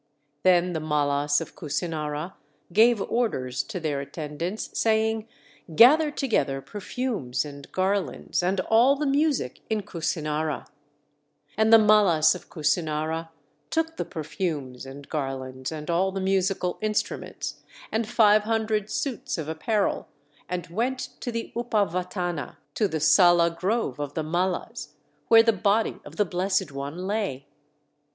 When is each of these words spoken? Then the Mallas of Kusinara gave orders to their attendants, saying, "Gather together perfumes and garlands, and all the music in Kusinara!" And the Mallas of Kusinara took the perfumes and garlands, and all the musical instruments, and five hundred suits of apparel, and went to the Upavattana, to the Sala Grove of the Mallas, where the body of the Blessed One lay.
Then 0.41 0.73
the 0.73 0.79
Mallas 0.79 1.39
of 1.41 1.53
Kusinara 1.55 2.33
gave 2.73 3.03
orders 3.03 3.61
to 3.61 3.79
their 3.79 4.01
attendants, 4.01 4.71
saying, 4.73 5.27
"Gather 5.75 6.09
together 6.09 6.59
perfumes 6.59 7.45
and 7.45 7.71
garlands, 7.71 8.41
and 8.41 8.59
all 8.61 8.95
the 8.95 9.05
music 9.05 9.61
in 9.69 9.81
Kusinara!" 9.83 10.65
And 11.55 11.71
the 11.71 11.77
Mallas 11.77 12.33
of 12.33 12.49
Kusinara 12.49 13.29
took 13.69 13.97
the 13.97 14.03
perfumes 14.03 14.87
and 14.87 15.07
garlands, 15.07 15.71
and 15.71 15.87
all 15.87 16.11
the 16.11 16.19
musical 16.19 16.79
instruments, 16.81 17.61
and 17.91 18.09
five 18.09 18.41
hundred 18.45 18.89
suits 18.89 19.37
of 19.37 19.47
apparel, 19.47 20.07
and 20.49 20.65
went 20.71 21.09
to 21.19 21.31
the 21.31 21.51
Upavattana, 21.55 22.57
to 22.73 22.87
the 22.87 22.99
Sala 22.99 23.51
Grove 23.51 23.99
of 23.99 24.15
the 24.15 24.23
Mallas, 24.23 24.95
where 25.27 25.43
the 25.43 25.53
body 25.53 25.99
of 26.03 26.15
the 26.15 26.25
Blessed 26.25 26.71
One 26.71 27.05
lay. 27.05 27.45